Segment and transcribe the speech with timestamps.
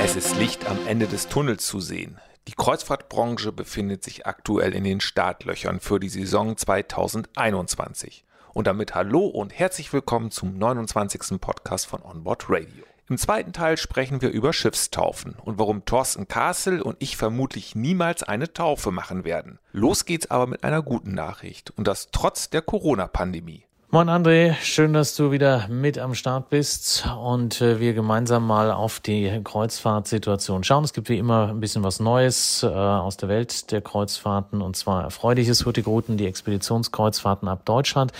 [0.00, 2.20] Es ist Licht am Ende des Tunnels zu sehen.
[2.46, 8.24] Die Kreuzfahrtbranche befindet sich aktuell in den Startlöchern für die Saison 2021.
[8.54, 11.40] Und damit hallo und herzlich willkommen zum 29.
[11.40, 12.87] Podcast von Onboard Radio.
[13.08, 18.22] Im zweiten Teil sprechen wir über Schiffstaufen und warum Thorsten Kassel und ich vermutlich niemals
[18.22, 19.58] eine Taufe machen werden.
[19.72, 23.64] Los geht's aber mit einer guten Nachricht und das trotz der Corona-Pandemie.
[23.90, 28.70] Moin André, schön, dass du wieder mit am Start bist und äh, wir gemeinsam mal
[28.70, 30.84] auf die Kreuzfahrtsituation schauen.
[30.84, 34.76] Es gibt wie immer ein bisschen was Neues äh, aus der Welt der Kreuzfahrten und
[34.76, 38.12] zwar erfreuliches Hurtigruten, die Expeditionskreuzfahrten ab Deutschland.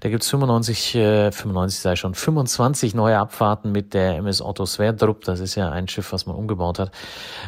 [0.00, 5.24] Da gibt's 95, äh, 95 sei schon, 25 neue Abfahrten mit der MS Otto Sverdrup.
[5.24, 6.92] Das ist ja ein Schiff, was man umgebaut hat,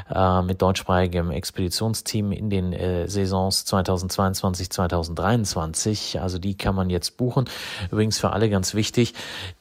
[0.09, 6.23] äh, mit deutschsprachigem Expeditionsteam in den Saisons 2022, 2023.
[6.23, 7.49] Also die kann man jetzt buchen.
[7.90, 9.14] Übrigens für alle ganz wichtig,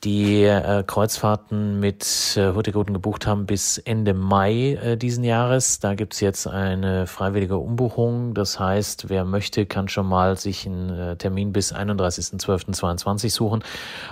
[0.04, 5.80] die äh, Kreuzfahrten mit äh, Hurtigruten gebucht haben bis Ende Mai äh, diesen Jahres.
[5.80, 8.34] Da gibt's jetzt eine freiwillige Umbuchung.
[8.34, 13.64] Das heißt, wer möchte, kann schon mal sich einen äh, Termin bis 31.12.22 suchen.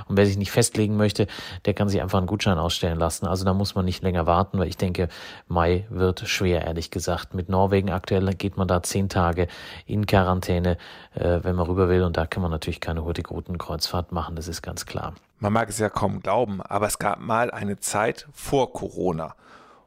[0.08, 1.28] Und wer sich nicht festlegen möchte,
[1.66, 3.28] der kann sich einfach einen Gutschein ausstellen lassen.
[3.28, 5.10] Also da muss man nicht länger warten, weil ich denke,
[5.48, 7.34] Mai wird schwer, ehrlich gesagt.
[7.34, 9.48] Mit Norwegen aktuell geht man da zehn Tage
[9.86, 10.78] in Quarantäne,
[11.16, 12.04] äh, wenn man rüber will.
[12.04, 15.14] Und da kann man natürlich keine Hurtigruten Kreuzfahrt machen, das ist ganz klar.
[15.40, 19.36] Man mag es ja kaum glauben, aber es gab mal eine Zeit vor Corona.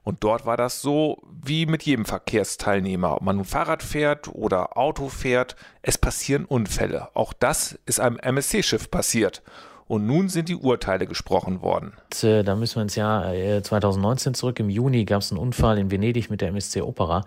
[0.02, 3.14] Und dort war das so wie mit jedem Verkehrsteilnehmer.
[3.14, 7.08] Ob man nun Fahrrad fährt oder Auto fährt, es passieren Unfälle.
[7.14, 9.42] Auch das ist einem MSC-Schiff passiert.
[9.90, 11.94] Und nun sind die Urteile gesprochen worden.
[12.22, 13.24] Äh, da müssen wir ins Jahr
[13.60, 14.60] 2019 äh, zurück.
[14.60, 17.24] Im Juni gab es einen Unfall in Venedig mit der MSC Opera.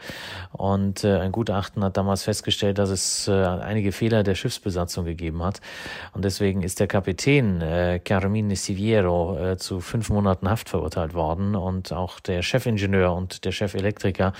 [0.53, 5.59] Und äh, ein Gutachten hat damals festgestellt, dass es einige Fehler der Schiffsbesatzung gegeben hat.
[6.13, 7.61] Und deswegen ist der Kapitän
[8.05, 11.55] Carmine Siviero zu fünf Monaten Haft verurteilt worden.
[11.55, 14.31] Und auch der Chefingenieur und der Chefelektriker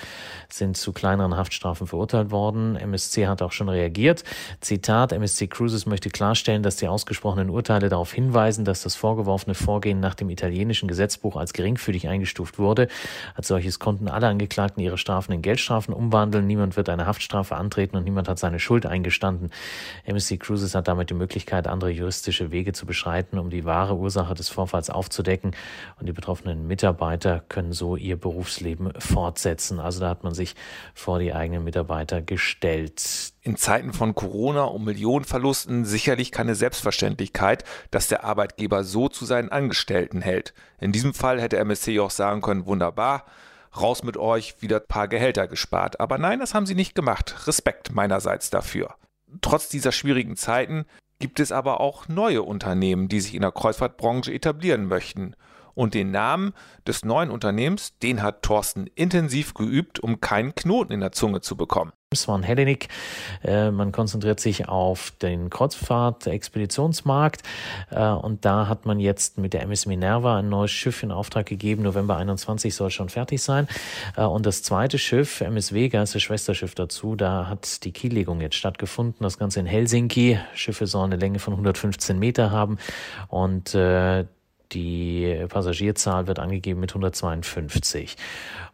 [0.47, 2.77] sind zu kleineren Haftstrafen verurteilt worden.
[2.77, 4.23] MSC hat auch schon reagiert.
[4.61, 9.99] Zitat, MSC Cruises möchte klarstellen, dass die ausgesprochenen Urteile darauf hinweisen, dass das vorgeworfene Vorgehen
[9.99, 12.87] nach dem italienischen Gesetzbuch als geringfügig eingestuft wurde.
[13.35, 16.47] Als solches konnten alle Angeklagten ihre Strafen in Geldstrafen umwandeln.
[16.47, 19.51] Niemand wird eine Haftstrafe antreten und niemand hat seine Schuld eingestanden.
[20.05, 24.33] MSC Cruises hat damit die Möglichkeit, andere juristische Wege zu beschreiten, um die wahre Ursache
[24.33, 25.55] des Vorfalls aufzudecken.
[25.99, 29.79] Und die betroffenen Mitarbeiter können so ihr Berufsleben fortsetzen.
[29.79, 30.55] Also da hat man sich
[30.93, 38.07] vor die eigenen Mitarbeiter gestellt in Zeiten von Corona und Millionenverlusten sicherlich keine Selbstverständlichkeit, dass
[38.07, 40.53] der Arbeitgeber so zu seinen Angestellten hält.
[40.79, 43.25] In diesem Fall hätte MSC auch sagen können, wunderbar,
[43.79, 45.99] raus mit euch, wieder ein paar Gehälter gespart.
[45.99, 47.47] Aber nein, das haben sie nicht gemacht.
[47.47, 48.95] Respekt meinerseits dafür.
[49.41, 50.85] Trotz dieser schwierigen Zeiten
[51.19, 55.35] gibt es aber auch neue Unternehmen, die sich in der Kreuzfahrtbranche etablieren möchten.
[55.75, 56.53] Und den Namen
[56.87, 61.57] des neuen Unternehmens, den hat Thorsten intensiv geübt, um keinen Knoten in der Zunge zu
[61.57, 61.91] bekommen.
[62.15, 62.89] Swan Hellenic.
[63.43, 67.43] Äh, man konzentriert sich auf den Kreuzfahrt-Expeditionsmarkt
[67.91, 71.45] äh, und da hat man jetzt mit der MS Minerva ein neues Schiff in Auftrag
[71.45, 71.83] gegeben.
[71.83, 73.67] November 21 soll schon fertig sein.
[74.15, 77.15] Äh, und das zweite Schiff, MS Vega, ist das Schwesterschiff dazu.
[77.15, 79.17] Da hat die Kiellegung jetzt stattgefunden.
[79.21, 80.39] Das Ganze in Helsinki.
[80.53, 82.77] Schiffe sollen eine Länge von 115 Meter haben
[83.29, 83.75] und
[84.73, 88.17] die Passagierzahl wird angegeben mit 152.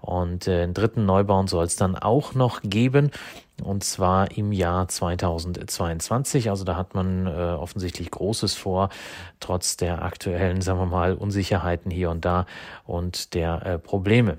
[0.01, 3.11] Und äh, einen dritten Neubau soll es dann auch noch geben.
[3.63, 6.49] Und zwar im Jahr 2022.
[6.49, 8.89] Also da hat man äh, offensichtlich Großes vor,
[9.39, 12.45] trotz der aktuellen, sagen wir mal, Unsicherheiten hier und da
[12.85, 14.37] und der äh, Probleme.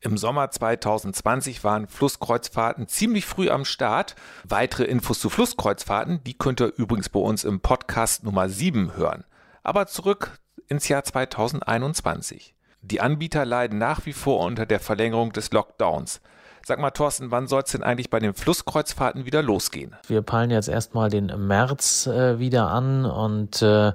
[0.00, 4.14] Im Sommer 2020 waren Flusskreuzfahrten ziemlich früh am Start.
[4.44, 9.24] Weitere Infos zu Flusskreuzfahrten, die könnt ihr übrigens bei uns im Podcast Nummer 7 hören.
[9.62, 10.38] Aber zurück
[10.68, 12.54] ins Jahr 2021.
[12.82, 16.20] Die Anbieter leiden nach wie vor unter der Verlängerung des Lockdowns.
[16.68, 19.94] Sag mal, Thorsten, wann soll es denn eigentlich bei den Flusskreuzfahrten wieder losgehen?
[20.08, 23.92] Wir peilen jetzt erstmal den März äh, wieder an und äh,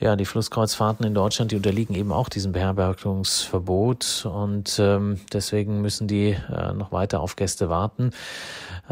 [0.00, 6.08] ja, die Flusskreuzfahrten in Deutschland, die unterliegen eben auch diesem Beherbergungsverbot und ähm, deswegen müssen
[6.08, 8.12] die äh, noch weiter auf Gäste warten.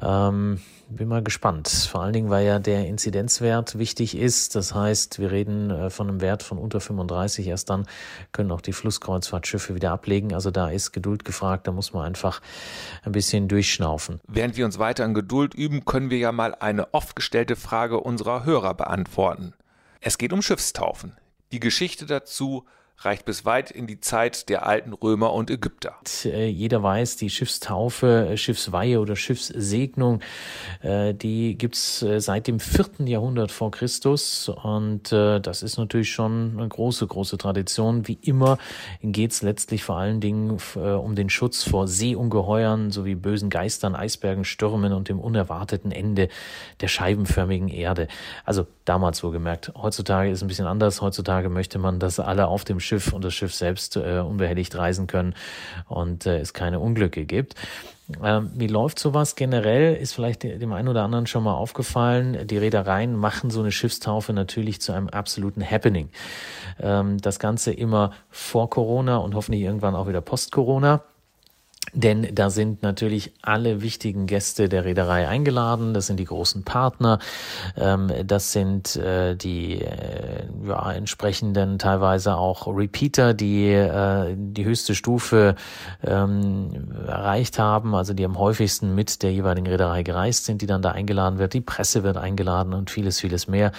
[0.03, 1.69] Ähm, bin mal gespannt.
[1.69, 4.55] Vor allen Dingen, weil ja der Inzidenzwert wichtig ist.
[4.55, 7.49] Das heißt, wir reden äh, von einem Wert von unter 35.
[7.49, 7.87] Erst dann
[8.33, 10.33] können auch die Flusskreuzfahrtschiffe wieder ablegen.
[10.33, 11.67] Also da ist Geduld gefragt.
[11.67, 12.41] Da muss man einfach
[13.07, 14.21] ein bisschen durchschnaufen.
[14.27, 18.01] Während wir uns weiter in Geduld üben, können wir ja mal eine oft gestellte Frage
[18.01, 19.55] unserer Hörer beantworten.
[20.01, 21.17] Es geht um Schiffstaufen.
[21.53, 22.67] Die Geschichte dazu
[22.99, 25.95] reicht bis weit in die Zeit der alten Römer und Ägypter.
[26.25, 30.21] Äh, jeder weiß, die Schiffstaufe, äh, Schiffsweihe oder Schiffssegnung,
[30.81, 36.69] äh, die gibt's seit dem vierten Jahrhundert vor Christus und das ist natürlich schon eine
[36.69, 38.07] große, große Tradition.
[38.09, 38.59] Wie immer
[39.03, 44.93] geht's letztlich vor allen Dingen um den Schutz vor Seeungeheuern sowie bösen Geistern, Eisbergen, Stürmen
[44.93, 46.29] und dem unerwarteten Ende
[46.81, 48.09] der scheibenförmigen Erde.
[48.45, 49.73] Also damals so gemerkt.
[49.77, 51.01] Heutzutage ist es ein bisschen anders.
[51.01, 55.07] Heutzutage möchte man, dass alle auf dem Schiff und das Schiff selbst äh, unbehelligt reisen
[55.07, 55.35] können
[55.89, 57.55] und äh, es keine Unglücke gibt.
[58.23, 59.97] Ähm, wie läuft sowas generell?
[59.97, 62.47] Ist vielleicht dem einen oder anderen schon mal aufgefallen.
[62.47, 66.11] Die Reedereien machen so eine Schiffstaufe natürlich zu einem absoluten Happening.
[66.81, 71.03] Ähm, das Ganze immer vor Corona und hoffentlich irgendwann auch wieder post-Corona.
[71.97, 75.95] Denn da sind natürlich alle wichtigen Gäste der Reederei eingeladen.
[75.95, 77.21] Das sind die großen Partner.
[77.75, 84.95] Ähm, das sind äh, die äh, ja, entsprechenden teilweise auch Repeater, die äh, die höchste
[84.95, 85.55] Stufe
[86.05, 90.83] ähm, erreicht haben, also die am häufigsten mit der jeweiligen Reederei gereist sind, die dann
[90.83, 91.55] da eingeladen wird.
[91.55, 93.73] Die Presse wird eingeladen und vieles, vieles mehr.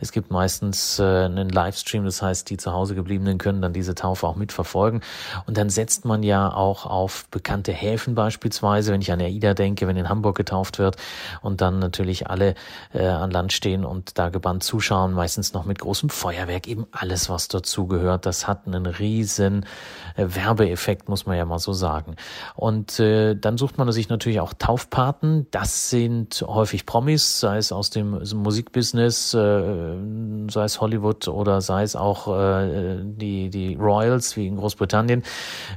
[0.00, 4.26] Es gibt meistens einen Livestream, das heißt, die zu Hause gebliebenen können dann diese Taufe
[4.26, 5.02] auch mitverfolgen.
[5.46, 9.86] Und dann setzt man ja auch auf bekannte Häfen beispielsweise, wenn ich an AIDA denke,
[9.86, 10.96] wenn in Hamburg getauft wird
[11.42, 12.54] und dann natürlich alle
[12.92, 17.28] äh, an Land stehen und da gebannt zuschauen, meistens noch mit großem Feuerwerk, eben alles,
[17.28, 18.26] was dazugehört.
[18.26, 19.66] Das hat einen riesen
[20.16, 22.16] äh, Werbeeffekt, muss man ja mal so sagen.
[22.54, 25.46] Und äh, dann sucht man sich natürlich auch Taufpaten.
[25.50, 29.94] Das sind häufig Promis, sei es aus dem Musikbusiness, äh,
[30.50, 35.22] sei es Hollywood oder sei es auch äh, die, die Royals wie in Großbritannien,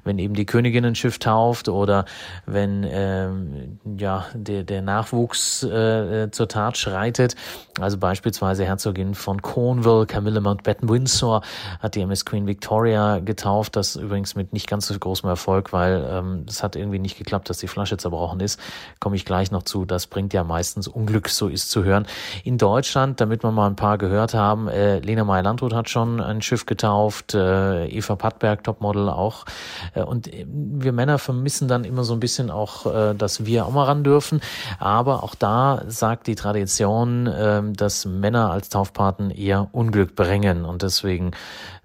[0.04, 2.06] wenn eben die Königin ein Schiff tauft oder
[2.46, 7.36] wenn ähm, ja der, der Nachwuchs äh, zur Tat schreitet.
[7.80, 11.42] Also beispielsweise Herzogin von Cornwall, Camilla Mountbatten Windsor
[11.80, 16.06] hat die MS Queen Victoria getauft, das übrigens mit nicht ganz so großem Erfolg, weil
[16.10, 18.60] ähm, es hat irgendwie nicht geklappt, dass die Flasche zerbrochen ist.
[19.00, 19.86] Komme ich gleich noch zu.
[19.86, 22.06] Das bringt ja meistens Unglück, so ist zu hören.
[22.44, 26.42] In Deutschland, damit wir mal ein paar gehört haben, äh, Lena Meyer-Landrut hat schon ein
[26.42, 29.46] Schiff getauft, äh, Eva Pattberg, Topmodel auch.
[29.94, 33.72] Äh, und wir Männer vermissen dann immer so ein bisschen auch, äh, dass wir auch
[33.72, 34.42] mal ran dürfen.
[34.80, 40.66] Aber auch da sagt die Tradition, äh, dass Männer als Taufpaten eher Unglück bringen.
[40.66, 41.32] Und deswegen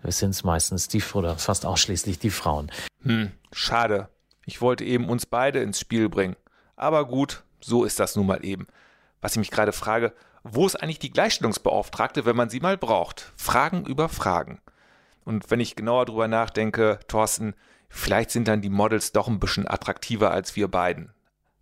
[0.05, 2.71] sind es meistens die oder fast ausschließlich die Frauen.
[3.03, 4.09] Hm, schade.
[4.45, 6.37] Ich wollte eben uns beide ins Spiel bringen.
[6.77, 8.67] Aber gut, so ist das nun mal eben.
[9.21, 10.13] Was ich mich gerade frage,
[10.45, 13.33] wo ist eigentlich die Gleichstellungsbeauftragte, wenn man sie mal braucht?
[13.37, 14.61] Fragen über Fragen.
[15.25, 17.55] Und wenn ich genauer drüber nachdenke, Thorsten,
[17.89, 21.13] Vielleicht sind dann die Models doch ein bisschen attraktiver als wir beiden.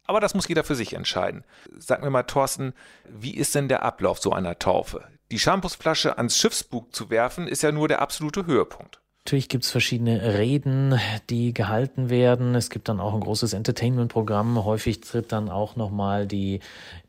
[0.06, 1.44] Aber das muss jeder für sich entscheiden.
[1.79, 2.75] Sag mir mal, Thorsten,
[3.09, 5.09] wie ist denn der Ablauf so einer Taufe?
[5.31, 9.00] Die Shampoosflasche ans Schiffsbug zu werfen, ist ja nur der absolute Höhepunkt.
[9.26, 11.00] Natürlich gibt es verschiedene Reden,
[11.31, 12.55] die gehalten werden.
[12.55, 14.62] Es gibt dann auch ein großes Entertainment-Programm.
[14.67, 16.61] Häufig tritt dann auch nochmal die,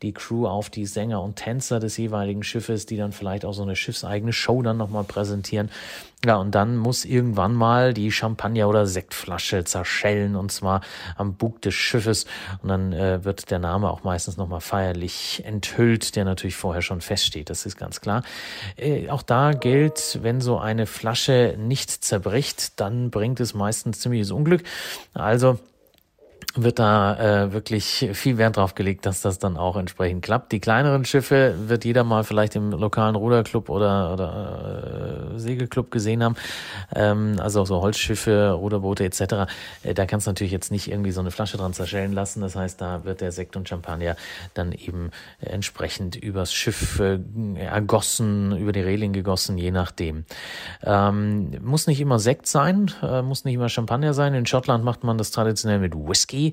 [0.02, 3.64] die Crew auf, die Sänger und Tänzer des jeweiligen Schiffes, die dann vielleicht auch so
[3.64, 5.70] eine schiffseigene Show dann nochmal präsentieren.
[6.26, 10.82] Ja, und dann muss irgendwann mal die Champagner- oder Sektflasche zerschellen und zwar
[11.18, 12.26] am Bug des Schiffes.
[12.64, 17.02] Und dann äh, wird der Name auch meistens nochmal feierlich enthüllt, der natürlich vorher schon
[17.02, 17.52] feststeht.
[17.52, 18.24] Das ist ganz klar.
[18.76, 24.32] Äh, auch da gilt, wenn so eine Flasche nicht zerbricht, dann bringt es meistens ziemliches
[24.32, 24.64] Unglück.
[25.14, 25.60] Also
[26.56, 30.52] wird da äh, wirklich viel Wert drauf gelegt, dass das dann auch entsprechend klappt.
[30.52, 36.24] Die kleineren Schiffe wird jeder mal vielleicht im lokalen Ruderclub oder, oder äh, Segelclub gesehen
[36.24, 36.36] haben.
[36.96, 39.52] Ähm, also so Holzschiffe, Ruderboote etc.
[39.84, 42.42] Äh, da kannst du natürlich jetzt nicht irgendwie so eine Flasche dran zerschellen lassen.
[42.42, 44.16] Das heißt, da wird der Sekt und Champagner
[44.54, 47.20] dann eben entsprechend übers Schiff äh,
[47.58, 50.26] ergossen, über die Reling gegossen, je nachdem.
[50.84, 54.34] Ähm, muss nicht immer Sekt sein, äh, muss nicht immer Champagner sein.
[54.34, 56.45] In Schottland macht man das traditionell mit Whisky.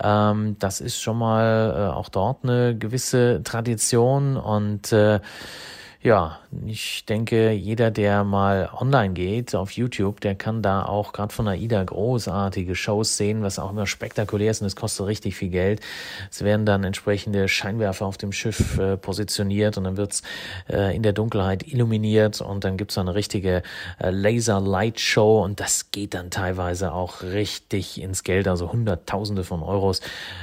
[0.00, 5.20] Ähm, das ist schon mal äh, auch dort eine gewisse Tradition und äh,
[6.00, 11.34] ja, ich denke, jeder, der mal online geht auf YouTube, der kann da auch gerade
[11.34, 15.50] von AIDA großartige Shows sehen, was auch immer spektakulär ist und es kostet richtig viel
[15.50, 15.80] Geld.
[16.30, 20.22] Es werden dann entsprechende Scheinwerfer auf dem Schiff äh, positioniert und dann wird's
[20.70, 23.62] äh, in der Dunkelheit illuminiert und dann gibt's eine richtige
[23.98, 30.00] äh, Laser-Light-Show und das geht dann teilweise auch richtig ins Geld, also Hunderttausende von Euros,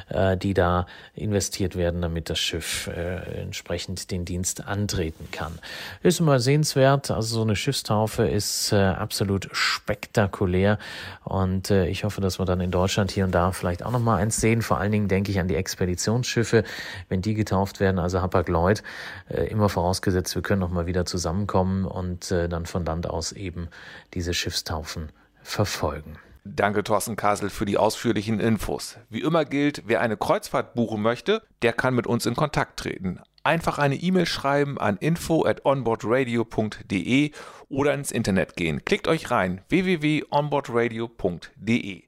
[0.09, 0.85] äh, die da
[1.15, 5.44] investiert werden, damit das Schiff äh, entsprechend den Dienst antreten kann.
[5.45, 5.59] Kann.
[6.01, 7.11] Ist immer sehenswert.
[7.11, 10.77] Also so eine Schiffstaufe ist äh, absolut spektakulär.
[11.23, 13.99] Und äh, ich hoffe, dass wir dann in Deutschland hier und da vielleicht auch noch
[13.99, 14.61] mal eins sehen.
[14.61, 16.63] Vor allen Dingen denke ich an die Expeditionsschiffe,
[17.09, 18.83] wenn die getauft werden, also Hapag-Lloyd.
[19.29, 23.31] Äh, immer vorausgesetzt, wir können noch mal wieder zusammenkommen und äh, dann von Land aus
[23.31, 23.69] eben
[24.13, 25.09] diese Schiffstaufen
[25.41, 26.17] verfolgen.
[26.47, 28.97] Danke, Thorsten Kasel, für die ausführlichen Infos.
[29.09, 33.19] Wie immer gilt, wer eine Kreuzfahrt buchen möchte, der kann mit uns in Kontakt treten.
[33.45, 37.31] Einfach eine E-Mail schreiben an info at onboardradio.de
[37.69, 38.83] oder ins Internet gehen.
[38.83, 42.03] Klickt euch rein www.onboardradio.de.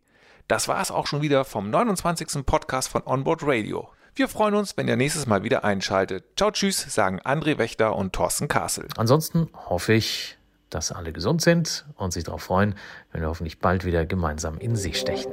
[0.47, 2.43] Das war es auch schon wieder vom 29.
[2.43, 3.87] Podcast von Onboard Radio.
[4.15, 6.25] Wir freuen uns, wenn ihr nächstes Mal wieder einschaltet.
[6.37, 8.87] Ciao, tschüss, sagen André Wächter und Thorsten Kasel.
[8.97, 10.39] Ansonsten hoffe ich,
[10.71, 12.73] dass alle gesund sind und sich darauf freuen,
[13.11, 15.31] wenn wir hoffentlich bald wieder gemeinsam in See stechen.